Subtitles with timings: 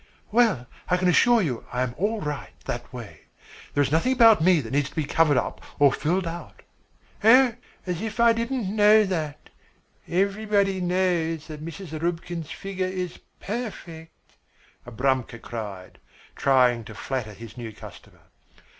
[0.31, 3.25] "Well, I can assure you I am all right that way.
[3.75, 6.63] There is nothing about me that needs to be covered up or filled out."
[7.23, 7.53] "Oh,
[7.85, 9.51] as if I didn't know that!
[10.07, 11.89] Everybody knows that Mrs.
[11.89, 14.33] Zarubkin's figure is perfect,"
[14.87, 15.99] Abramka cried,
[16.35, 18.21] trying to flatter his new customer.